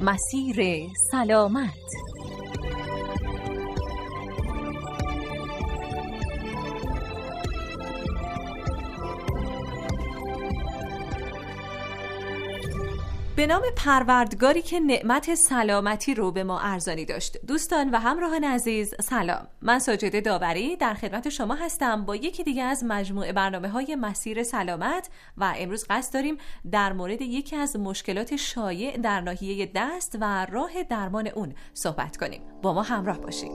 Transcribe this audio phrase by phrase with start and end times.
[0.00, 1.70] مسیر سلامت.
[13.36, 17.36] به نام پروردگاری که نعمت سلامتی رو به ما ارزانی داشت.
[17.46, 19.46] دوستان و همراهان عزیز سلام.
[19.62, 24.42] من ساجده داوری در خدمت شما هستم با یکی دیگه از مجموعه برنامه های مسیر
[24.42, 26.36] سلامت و امروز قصد داریم
[26.70, 32.42] در مورد یکی از مشکلات شایع در ناحیه دست و راه درمان اون صحبت کنیم.
[32.62, 33.52] با ما همراه باشید.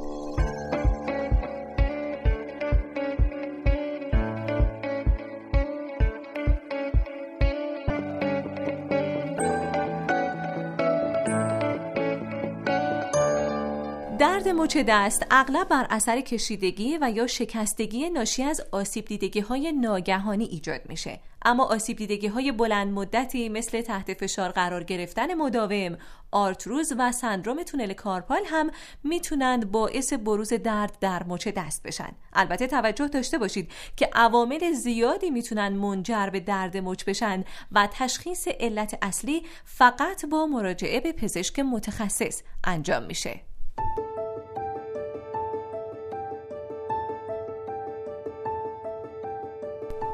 [14.21, 19.71] درد مچ دست اغلب بر اثر کشیدگی و یا شکستگی ناشی از آسیب دیدگی های
[19.71, 25.97] ناگهانی ایجاد میشه اما آسیب دیدگی های بلند مدتی مثل تحت فشار قرار گرفتن مداوم،
[26.31, 28.71] آرتروز و سندروم تونل کارپال هم
[29.03, 32.09] می‌تونند باعث بروز درد در مچ دست بشن.
[32.33, 38.47] البته توجه داشته باشید که عوامل زیادی می‌تونن منجر به درد مچ بشن و تشخیص
[38.47, 43.39] علت اصلی فقط با مراجعه به پزشک متخصص انجام میشه.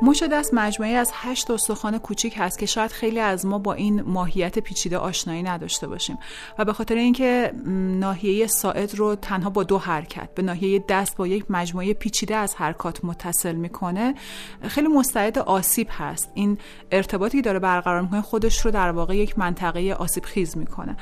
[0.01, 4.01] مچ دست مجموعه از هشت استخوان کوچیک هست که شاید خیلی از ما با این
[4.01, 6.17] ماهیت پیچیده آشنایی نداشته باشیم.
[6.57, 7.53] و به خاطر اینکه
[7.99, 12.55] ناحیه ساعد رو تنها با دو حرکت به ناحیه دست با یک مجموعه پیچیده از
[12.55, 14.15] حرکات متصل می‌کنه
[14.67, 16.31] خیلی مستعد آسیب هست.
[16.33, 16.57] این
[16.91, 20.97] ارتباطی داره برقرار می‌کنه خودش رو در واقع یک منطقه آسیب خیز می‌کنه.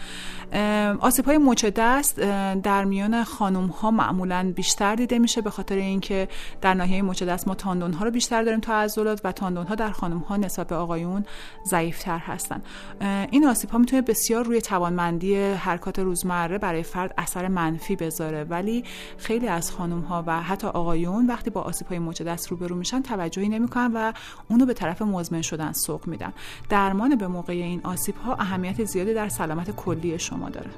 [1.00, 2.20] آسیب های مچ دست
[2.64, 6.28] در میان خانم ها معمولا بیشتر دیده میشه به خاطر اینکه
[6.62, 9.76] در ناحیه مچ دست ما تاندون ها رو بیشتر داریم تا عضلات و تاندون ها
[9.76, 11.26] در خانم ها نسبت به آقایون
[11.68, 12.62] ضعیفتر هستن
[13.32, 18.84] این آسیب ها می‌تونه بسیار روی توانمندی حرکات روزمره برای فرد اثر منفی بذاره ولی
[19.18, 23.02] خیلی از خانم ها و حتی آقایون وقتی با آسیب های مچ دست روبرو میشن
[23.02, 24.14] توجهی نمی‌کنن و
[24.50, 26.34] اونو به طرف مزمن شدن سوق میدن.
[26.70, 30.70] درمان به موقع این آسیب ها اهمیت زیادی در سلامت کلی شما داره.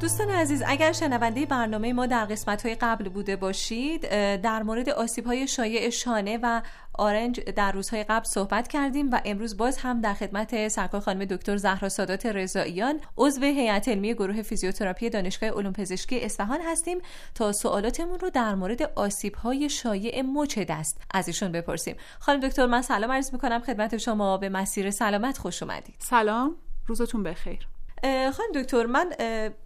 [0.00, 5.26] دوستان عزیز اگر شنونده برنامه ما در قسمت های قبل بوده باشید در مورد آسیب
[5.26, 6.62] های شایع شانه و
[6.94, 11.56] آرنج در روزهای قبل صحبت کردیم و امروز باز هم در خدمت سرکار خانم دکتر
[11.56, 16.98] زهرا سادات رضاییان عضو هیئت علمی گروه فیزیوتراپی دانشگاه علوم پزشکی اصفهان هستیم
[17.34, 21.96] تا سوالاتمون رو در مورد آسیب های شایع مچ دست از ایشون بپرسیم.
[22.18, 25.96] خانم دکتر من سلام عرض می‌کنم خدمت شما به مسیر سلامت خوش اومدید.
[25.98, 26.56] سلام
[26.86, 27.79] روزتون بخیر.
[28.02, 29.12] خانم دکتر من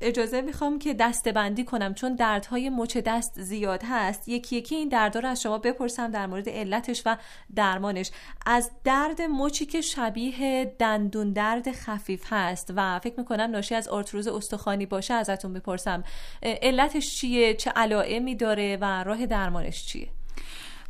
[0.00, 4.28] اجازه می‌خوام که دسته بندی کنم چون دردهای مچ دست زیاد هست.
[4.28, 7.16] یکی یکی این دردها رو از شما بپرسم در مورد علتش و
[7.54, 8.10] درمانش.
[8.46, 14.28] از درد مچی که شبیه دندون درد خفیف هست و فکر می‌کنم ناشی از آرتروز
[14.28, 16.04] استخوانی باشه ازتون بپرسم
[16.42, 20.08] علتش چیه؟ چه علائمی داره و راه درمانش چیه؟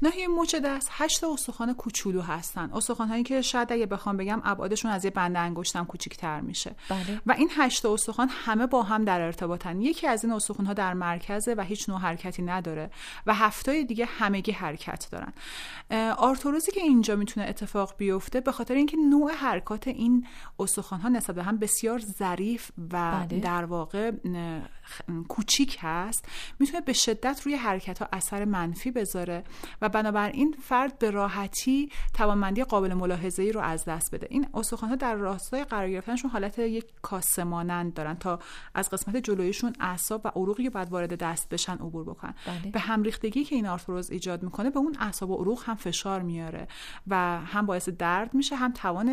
[0.04, 0.88] ناحیه مچ دست.
[0.90, 2.70] هشت استخوان کوچولو هستن.
[2.72, 6.74] استخوان هایی که شاید اگه بخوام بگم ابعادشون از یه بند انگشتم کوچیک‌تر میشه.
[6.88, 7.20] بله.
[7.26, 9.80] و این هشت استخوان همه با هم در ارتباطن.
[9.80, 12.90] یکی از این استخوان ها در مرکزه و هیچ نوع حرکتی نداره
[13.26, 15.32] و هفتای دیگه همگی حرکت دارن.
[16.16, 20.26] آرتروزی که اینجا می‌تونه اتفاق بیفته به خاطر اینکه نوع حرکات این
[20.58, 23.40] استخوان ها نسبت به هم بسیار ظریف و بله.
[23.40, 24.12] در واقع
[25.28, 26.24] کوچیک هست
[26.58, 29.44] می‌تونه به شدت روی حرکت ها اثر منفی بذاره
[29.82, 34.26] و بنابراین فرد به راحتی توانمندی قابل ملاحظه ای رو از دست بده.
[34.30, 38.38] این استخوان ها در راستای قرار گرفتنشون حالت یک کاسه مانند دارن تا
[38.74, 42.34] از قسمت جلویشون اعصاب و عروقی که بعد وارد دست بشن عبور بکنن.
[42.46, 42.70] بله.
[42.70, 46.22] به هم ریختگی که این آرتروز ایجاد می‌کنه به اون اعصاب و عروق هم فشار
[46.22, 46.68] میاره
[47.06, 49.08] و هم باعث درد میشه هم توان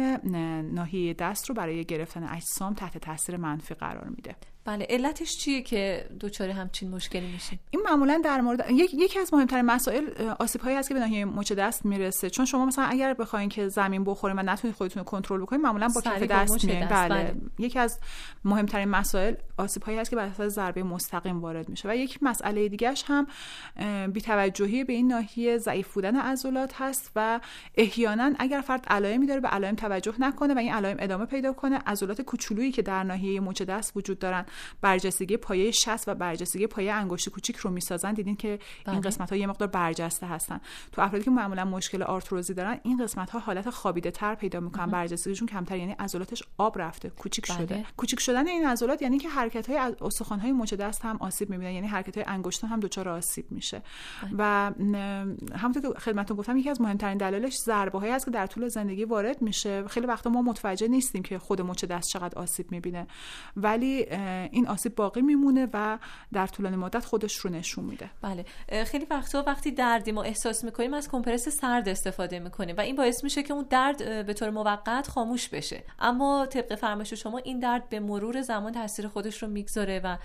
[0.74, 4.36] ناحیه دست رو برای گرفتن اجسام تحت تاثیر منفی قرار میده.
[4.66, 8.94] بله علتش چیه که دچار همچین مشکلی میشه این معمولا در مورد یک...
[8.94, 12.66] یکی از مهمترین مسائل آسیب هایی هست که به ناحیه مچ دست می‌رسه چون شما
[12.66, 16.24] مثلا اگر بخواین که زمین بخورین و نتونید خودتون رو کنترل بکنین معمولا با کف
[16.24, 17.10] دست میایین بله.
[17.10, 17.36] بله.
[17.60, 18.00] یکی از
[18.46, 22.70] مهمترین مسائل آسیب هایی هست که بر اساس ضربه مستقیم وارد میشه و یک مسئله
[22.70, 23.28] دیگهش هم
[24.08, 27.40] بی‌توجهی به این ناحیه ضعیف بودن عضلات هست و
[27.76, 31.80] احیانا اگر فرد علائمی داره به علائم توجه نکنه و این علائم ادامه پیدا کنه
[31.88, 34.46] عضلات کوچولویی که در ناحیه مچ دست وجود دارن
[34.82, 38.14] برجستگی پایه شست و برجستگی پایه انگشت کوچیک رو می‌سازن.
[38.14, 38.94] دیدین که بله.
[38.94, 40.62] این قسمت ها یه مقدار برجسته هستن.
[40.92, 44.86] تو افرادی که معمولا مشکل آرتروزی دارن این قسمت ها حالت خوابیده تر پیدا می‌کنن.
[44.86, 47.58] برجستگیشون کمتر یعنی عضلاتش آب رفته کوچیک بله.
[47.58, 47.86] شده.
[47.98, 51.72] کوچیک شدن این عضلات یعنی که حرکت های استخوان های مچ دست هم آسیب می‌بینن
[51.72, 53.82] یعنی حرکت های انگشت هم دچار آسیب میشه.
[54.24, 54.32] بله.
[54.38, 54.44] و
[55.58, 59.06] همونطور که خدمتتون گفتم یکی از مهمترین دلایلش ضربه هایی است که در طول زندگی
[59.06, 59.88] وارد میشه.
[59.88, 63.08] خیلی وقتا ما متوجه نیستیم که خود مچ دست چقدر آسیب می‌بینه.
[63.58, 64.06] ولی
[64.52, 65.98] این آسیب باقی میمونه و
[66.34, 68.10] در طولانی مدت خودش رو نشون میده.
[68.22, 68.46] بله.
[68.86, 73.24] خیلی وقتا وقتی دردی ما احساس می‌کنیم از کمپرس سرد استفاده می‌کنیم و این باعث
[73.24, 75.84] میشه که اون درد به طور موقت خاموش بشه.
[76.00, 80.18] اما طبق فرمایش شما این درد به مرور زمان تاثیر خودش رو می‌گذاره و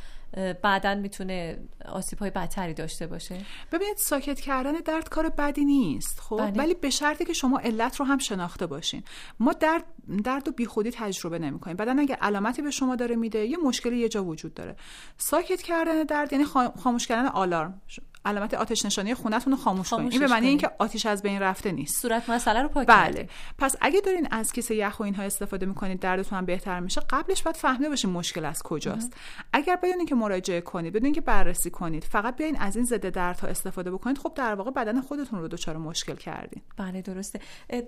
[0.63, 3.39] بعدا می‌تونه آسیب های بدتری داشته باشه.
[3.73, 6.51] ببینید ساکت کردن درد کار بدی نیست خب؟ بله.
[6.51, 9.03] ولی به شرطی که شما علت رو هم شناخته باشین.
[9.41, 9.85] ما درد
[10.25, 11.77] درد و بیخودی تجربه نمی‌کنیم.
[11.77, 14.77] بعدا اگه علامتی به شما داره میده یه مشکلی یه جا وجود داره.
[15.19, 16.45] ساکت کردن درد یعنی
[16.83, 17.83] خاموش کردن آلارم.
[18.27, 20.13] علامت آتش نشانی خونتون رو خاموش, کنید.
[20.13, 22.03] این به معنی اینکه آتیش از بین رفته نیست.
[22.03, 23.29] صورت مسئله رو پاک بله.
[23.59, 27.01] پس اگه دارین از کیسه یخ و اینها استفاده می‌کنید دردتون هم بهتر میشه.
[27.11, 29.13] قبلش باید فهمیده باشین مشکل از کجاست.
[29.53, 33.49] اگر بدونین که مراجعه کنید بدونین که بررسی کنید فقط بیاین از این ضد دردها
[33.49, 36.63] استفاده بکنید خب در واقع بدن خودتون رو دچار مشکل کردین.
[36.77, 37.41] بله درسته.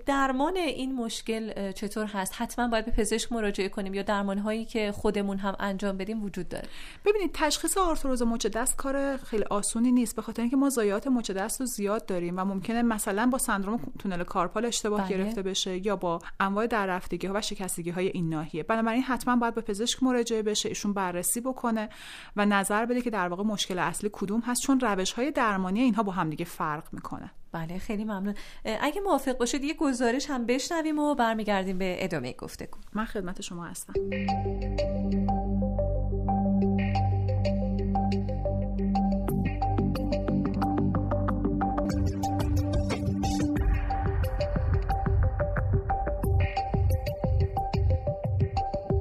[0.05, 4.91] درمان این مشکل چطور هست؟ حتما باید به پزشک مراجعه کنیم یا درمان هایی که
[4.91, 6.67] خودمون هم انجام بدیم وجود داره؟
[7.05, 10.15] ببینید تشخیص آرتروز مچ دست کار خیلی آسونی نیست.
[10.29, 14.23] خاطر اینکه ما ضایعات مچ دست رو زیاد داریم و ممکنه مثلا با سندروم تونل
[14.23, 15.09] کارپال اشتباه بله.
[15.09, 18.63] گرفته بشه یا با انواع دررفتگی ها و شکستگی های این ناحیه.
[18.63, 21.89] بنابراین حتما باید به پزشک مراجعه بشه ایشون بررسی بکنه
[22.35, 26.03] و نظر بده که در واقع مشکل اصلی کدوم هست چون روش های درمانی اینها
[26.03, 27.31] با همدیگه فرق می‌کنه.
[27.51, 28.33] بله خیلی ممنون.
[28.81, 32.77] اگه موافق باشید یه گزارش هم بشنویم و برمیگردیم به ادامه گفتگو.
[32.93, 33.93] من خدمت شما هستم.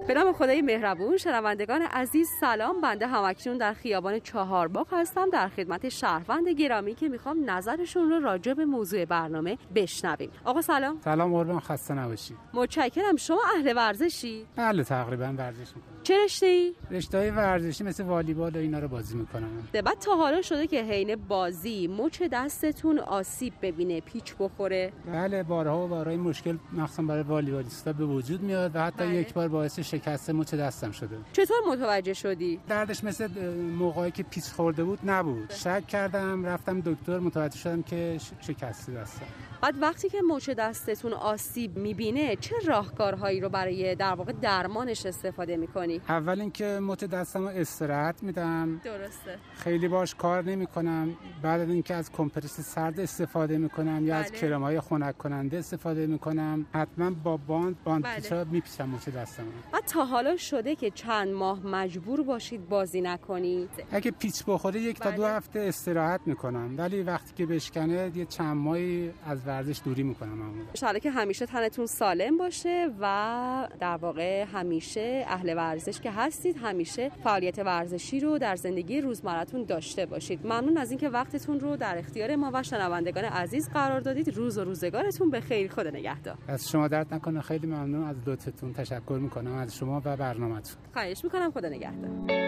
[0.08, 2.80] به نام خدای مهربون شنوندگان عزیز سلام.
[2.80, 8.54] بنده همکنون در خیابان چهارباغ هستم در خدمت شهروند گرامی که می‌خوام نظرشون رو راجع
[8.54, 10.30] به موضوع برنامه بشنویم.
[10.44, 11.00] آقا سلام.
[11.04, 13.16] سلام قربان خسته نباشی متشکرم.
[13.16, 15.97] شما اهل ورزشی؟ بله تقریبا ورزش می‌کنم.
[16.08, 19.68] چه رشته ای رشته ورزشی مثل والیبال و اینا رو بازی می‌کنم.
[19.72, 24.92] بعد تا حالا شده که حین بازی مچ دستتون آسیب ببینه پیچ بخوره.
[25.06, 29.14] بله بارها و بارهای مشکل مخصوصا برای والیبالیستا به وجود میاد و حتی بله.
[29.14, 31.18] یک بار باعث شکست مچ دستم شده.
[31.32, 35.52] چطور متوجه شدی؟ دردش مثل موقعی که پیچ خورده بود نبود.
[35.52, 39.26] شک کردم رفتم دکتر متوجه شدم که شکسته دستم.
[39.60, 45.56] بعد وقتی که مچ دستتون آسیب می‌بینه چه راهکارهایی رو برای در واقع درمانش استفاده
[45.56, 48.80] می‌کنی؟ اول اینکه مچ دستم رو استراحت میدم.
[48.84, 49.38] درسته.
[49.54, 51.16] خیلی باش کار نمی‌کنم.
[51.42, 54.40] بعد از اینکه از کمپرس سرد استفاده می‌کنم یا از بله.
[54.40, 58.14] کرم های خنک کننده استفاده می‌کنم حتما با باند باند بله.
[58.14, 63.70] پیچا میپیچم مچ دستم و تا حالا شده که چند ماه مجبور باشید بازی نکنید.
[63.92, 65.32] اگه پیچ بخوره یک تا دو بله.
[65.32, 66.74] هفته استراحت می‌کنم.
[66.78, 70.42] ولی وقتی که بشکنه یه چند ماهی از ورزش دوری می‌کنم
[70.82, 77.08] ان که همیشه تنتون سالم باشه و در واقع همیشه اهل ورزش که هستید همیشه
[77.24, 80.46] فعالیت ورزشی رو در زندگی روزمرتون داشته باشید.
[80.46, 84.28] ممنون از اینکه وقتتون رو در اختیار ما و شنوندگان عزیز قرار دادید.
[84.36, 85.70] روز و روزگارتون به خیر.
[85.70, 86.38] خود نگهدار.
[86.48, 87.40] از شما درد نکنه.
[87.40, 88.04] خیلی ممنون.
[88.04, 90.76] از لطفتون تشکر می‌کنم از شما و برنامهتون.
[90.92, 91.50] خواهش می‌کنم.
[91.50, 92.47] خدا نگهدار.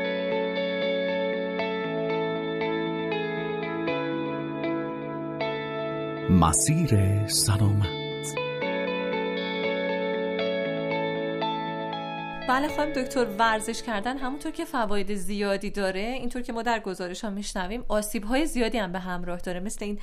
[6.31, 8.35] مسیر سلامت.
[12.49, 17.25] بله خانم دکتر ورزش کردن همونطور که فواید زیادی داره اینطور که ما در گزارش
[17.25, 19.61] ها میشنویم آسیب های زیادی هم به همراه داره.
[19.61, 19.99] مثل این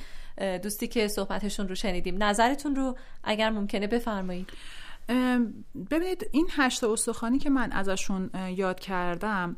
[0.58, 2.22] دوستی که صحبتشون رو شنیدیم.
[2.22, 4.50] نظرتون رو اگر ممکنه بفرمایید.
[5.90, 9.56] ببینید این هشت استخوانی که من ازشون یاد کردم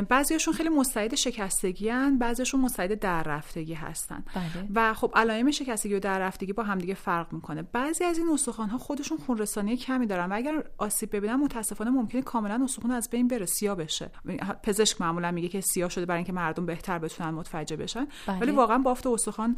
[0.00, 4.24] بعضیشون خیلی مستعد شکستگی هن بعضیشون مستعد در رفتگی هستن.
[4.34, 4.68] بله.
[4.74, 7.62] و خب علائم شکستگی و در رفتگی با همدیگه فرق می‌کنه.
[7.62, 11.90] بعضی از این استخوان ها خودشون خون رسانی کمی دارن و اگر آسیب ببینن متاسفانه
[11.90, 14.10] ممکنه کاملا استخوان از بین بره سیاه بشه.
[14.62, 18.06] پزشک معمولا میگه که سیاه شده برای اینکه مردم بهتر بتونن متوجه بشن.
[18.26, 18.38] بله.
[18.38, 19.56] ولی واقعا بافت استخوان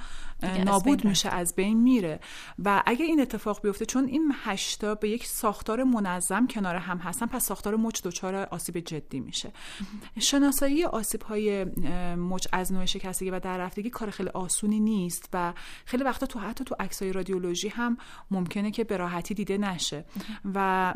[0.64, 2.20] نابود میشه از بین میره.
[2.64, 7.26] و اگر این اتفاق بیفته چون این هشتا به یک ساختار منظم کنار هم هستن
[7.26, 9.52] پس ساختار مچ دچار آسیب جدی میشه.
[10.24, 11.64] شناسایی آسیب های
[12.14, 15.52] مچ از نوع شکستگی و در رفتگی کار خیلی آسونی نیست و
[15.84, 17.96] خیلی وقتا تو حتی تو عکسای رادیولوژی هم
[18.30, 20.04] ممکنه که به راحتی دیده نشه.
[20.54, 20.94] و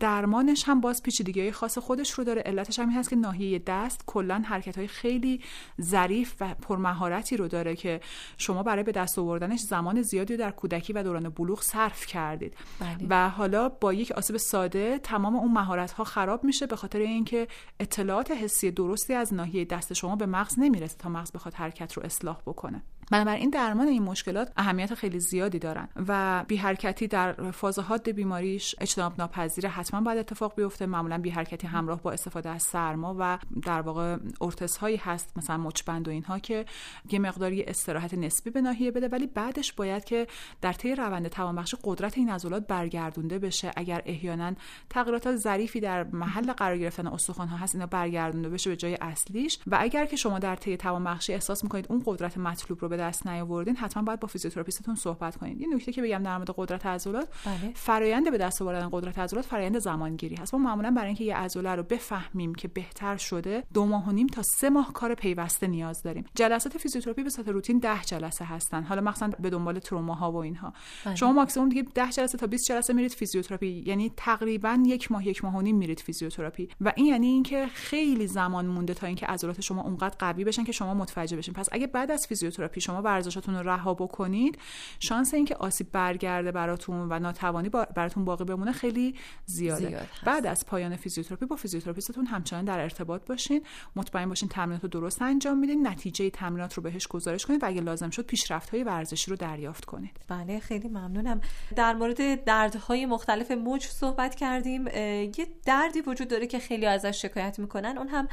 [0.00, 2.42] درمانش هم باز پیچیدگی های خاص خودش رو داره.
[2.42, 5.40] علتش هم هست که ناحیه دست کلا حرکت های خیلی
[5.82, 8.00] ظریف و پرمهارتی رو داره که
[8.36, 12.54] شما برای به دست آوردنش زمان زیادی در کودکی و دوران بلوغ صرف کردید.
[12.80, 13.06] بله.
[13.10, 17.48] و حالا با یک آسیب ساده تمام اون مهارت ها خراب میشه به خاطر اینکه
[17.80, 22.02] اطلاعات حسی درستی از ناحیه دست شما به مغز نمی‌رسه تا مغز بخواد حرکت رو
[22.02, 22.82] اصلاح بکنه.
[23.10, 28.74] بنابراین درمان این مشکلات اهمیت خیلی زیادی دارن و بی حرکتی در فاز حاد بیماریش
[28.80, 30.86] اجتناب ناپذیر حتما باید اتفاق بیفته.
[30.86, 35.56] معمولا بی حرکتی همراه با استفاده از سرما و در واقع ارتس هایی هست مثلا
[35.56, 36.64] مچبند و اینها که
[37.10, 40.26] یه مقداری استراحت نسبی به ناحیه بده ولی بعدش باید که
[40.60, 43.70] در طی روند توانبخشی قدرت این عضلات برگردونده بشه.
[43.76, 44.52] اگر احیانا
[44.90, 49.58] تغییرات ظریفی در محل قرار گرفتن استخوان ها هست اینا برگردونده بشه به جای اصلیش.
[49.66, 53.26] و اگر که شما در طی توانبخشی احساس می‌کنید اون قدرت مطلوب رو به دست
[53.26, 57.28] نیاوردین حتما باید با فیزیوتراپیستتون صحبت کنید یه نکته که بگم در مورد قدرت عضلات
[57.46, 57.72] بله.
[57.74, 60.54] فرایند به دست آوردن قدرت عضلات فرایند زمانگیری هست.
[60.54, 64.26] ما معمولا برای اینکه یه عضله رو بفهمیم که بهتر شده دو ماه و نیم
[64.26, 66.24] تا سه ماه کار پیوسته نیاز داریم.
[66.34, 68.82] جلسات فیزیوتراپی به صورت روتین 10 جلسه هستن.
[68.82, 70.72] حالا مثلا به دنبال ها و اینها.
[71.04, 71.14] بله.
[71.14, 75.44] شما ماکسیمم دیگه 10 جلسه تا 20 جلسه میرید فیزیوتراپی یعنی تقریبا یک ماه یک
[75.44, 76.68] ماه و نیم میرید فیزیوتراپی.
[76.80, 80.72] و این یعنی اینکه خیلی زمان مونده تا اینکه عضلات شما اونقدر قوی بشن که
[80.72, 81.54] شما متوجه بشین.
[81.54, 84.58] پس اگه بعد از فیزیوتراپی شما ورزشاتون رو رها بکنید
[85.00, 89.14] شانس اینکه آسیب برگرده براتون و ناتوانی براتون باقی بمونه خیلی
[89.46, 89.88] زیاده.
[89.88, 93.62] زیاد بعد از پایان فیزیوتراپی با فیزیوتراپیستتون همچنان در ارتباط باشین
[93.96, 97.80] مطمئن باشین تمرینات رو درست انجام میدین نتیجه تمرینات رو بهش گزارش کنید و اگه
[97.80, 100.16] لازم شد پیشرفت های ورزشی رو دریافت کنید.
[100.28, 101.40] بله خیلی ممنونم.
[101.76, 104.86] در مورد دردهای مختلف موج صحبت کردیم.
[104.86, 107.98] یه دردی وجود داره که خیلی ازش شکایت می‌کنن.
[107.98, 108.28] اون هم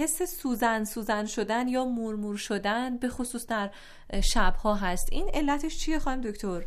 [0.00, 3.70] حس سوزن سوزن شدن یا مورمور شدن به خصوص در
[4.20, 5.08] شبها هست.
[5.12, 6.64] این علتش چیه خانم دکتر؟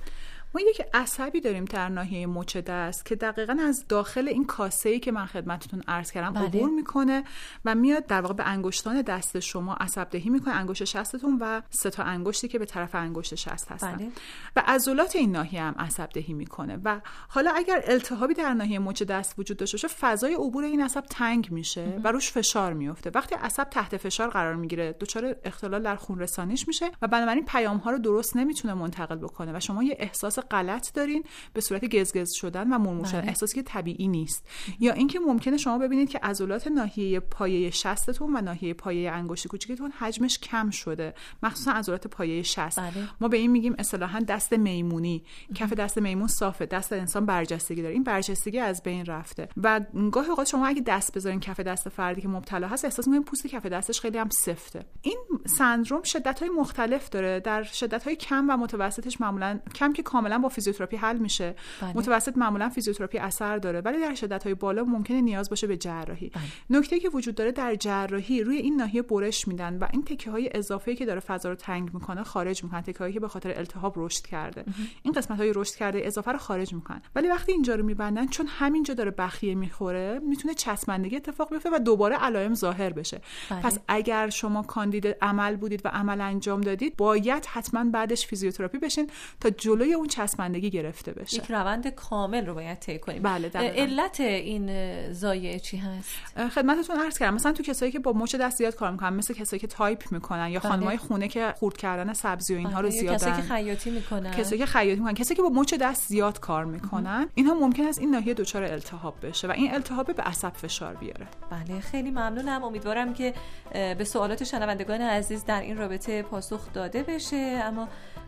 [0.56, 5.00] ما یک عصبی داریم در ناحیه مچ دست که دقیقا از داخل این کاسه ای
[5.00, 6.46] که من خدمتتون عرض کردم بله.
[6.46, 7.24] عبور می‌کنه
[7.66, 11.90] و میاد در واقع به انگشتان دست شما عصب دهی می‌کنه انگشت شستتون و سه
[11.90, 14.12] تا انگشتی که به طرف انگشت شست هستن بله.
[14.56, 19.04] و عضلات این ناحیه هم عصب دهی می‌کنه و حالا اگر التهابی در ناحیه مچ
[19.04, 23.36] دست وجود داشته باشه فضای عبور این عصب تنگ میشه و روش فشار میفته وقتی
[23.36, 27.92] عصب تحت فشار قرار می‌گیره دچار اختلال در خون رسانیش میشه و بنابراین پیام ها
[27.92, 32.74] رو درست نمی‌تونه منتقل بکنه و شما یه احساس غلط دارین به صورت گزگز شدن
[32.74, 33.22] و مرمور شدن.
[33.22, 33.30] بله.
[33.30, 34.48] احساسی که طبیعی نیست.
[34.80, 39.92] یا اینکه ممکنه شما ببینید که عضلات ناحیه پایه شستتون و ناحیه پایه انگشت کوچیکتون
[39.92, 41.14] حجمش کم شده.
[41.44, 42.80] مخصوصا عضلات پایه شست.
[42.80, 42.92] بله.
[43.22, 45.24] ما به این میگیم اصطلاحا دست میمونی.
[45.56, 46.66] کف دست میمون صافه.
[46.66, 47.94] دست انسان برجستگی داره.
[47.94, 49.50] این برجستگی از بین رفته.
[49.64, 53.24] و گاهی اوقات شما اگه دست بذارین کف دست فردی که مبتلا هست احساس می‌کنین
[53.24, 54.86] پوست کف دستش خیلی هم سفته.
[55.02, 55.18] این
[55.58, 57.40] سندروم شدت های مختلف داره.
[57.40, 61.98] در شدت های کم و متوسطش معمولا کم که کاملا با فیزیوتراپی حل میشه بله.
[61.98, 66.30] متوسط معمولا فیزیوتراپی اثر داره ولی در شدت های بالا ممکنه نیاز باشه به جراحی
[66.30, 66.44] بله.
[66.70, 70.50] نکته که وجود داره در جراحی روی این ناحیه برش میدن و این تکه های
[70.54, 73.94] اضافه که داره فضا رو تنگ می‌کنه خارج می‌کنن تکه هایی که به خاطر التهاب
[73.96, 74.66] رشد کرده
[75.04, 78.48] این قسمت های رشد کرده اضافه رو خارج می‌کنن ولی وقتی اینجا رو میبندن چون
[78.48, 83.62] همینجا داره بخیه می‌خوره می‌تونه چسبندگی اتفاق بیفته و دوباره علائم ظاهر بشه بله.
[83.62, 89.10] پس اگر شما کاندید عمل بودید و عمل انجام دادید باید حتما بعدش فیزیوتراپی بشین
[89.40, 91.38] تا جلوی اون چسبندگی گرفته بشه.
[91.38, 93.22] یک روند کامل رو باید طی کنیم.
[93.22, 96.10] بله علت این زایعه چی هست؟
[96.50, 97.34] خدمتتون عرض کردم.
[97.34, 100.50] مثلا تو کسایی که با مچ دست زیاد کار می‌کنن مثل کسایی که تایپ می‌کنن
[100.50, 100.70] یا بله.
[100.70, 104.32] خانمای خونه که خورد کردن سبزی و اینها رو بله، زیاد کسایی که خیاطی می‌کنن.
[104.32, 105.14] کسایی که خیاطی می‌کنن.
[105.14, 109.26] کسایی که با مچ دست زیاد کار می‌کنن اینها ممکن است این ناحیه دچار التهاب
[109.26, 111.28] بشه و این التهاب به عصب فشار بیاره.
[111.52, 112.64] بله خیلی ممنونم.
[112.64, 113.34] امیدوارم که
[113.72, 117.62] به سوالات شنوندگان عزیز در این رابطه پاسخ داده بشه.
[117.64, 117.88] اما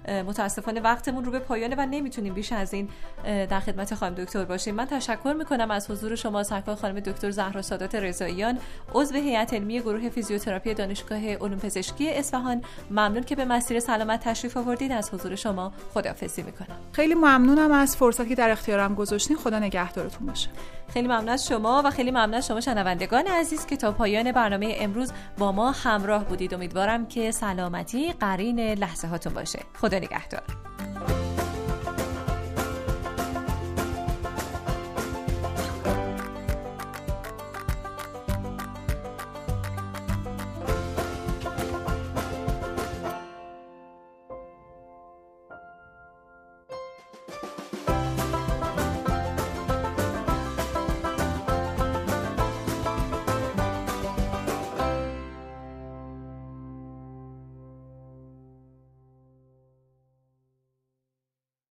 [0.10, 2.90] متاسفانه وقتمون رو به پایانه و نمی‌تونیم بیش از این
[3.24, 4.76] در خدمت خانم دکتر باشیم.
[4.76, 8.60] من تشکر می‌کنم از حضور شما سرکار خانم دکتر زهرا سادات رضاییان
[8.94, 12.62] عضو هیئت علمی گروه فیزیوتراپی دانشگاه علوم پزشکی اصفهان.
[12.92, 16.78] ممنون که به مسیر سلامت تشریف آوردید از حضور شما خداحافظی می‌کنم.
[16.92, 19.38] خیلی ممنونم از فرصتی که در اختیارم گذاشتین.
[19.38, 20.50] خدا نگهدارتون باشه.
[20.94, 24.76] خیلی ممنون از شما و خیلی ممنون از شما شنوندگان عزیز که تا پایان برنامه
[24.80, 26.54] امروز با ما همراه بودید.
[26.54, 29.60] امیدوارم که سلامتی قرین لحظه هاتون باشه.
[29.82, 30.69] خدا نگهدار.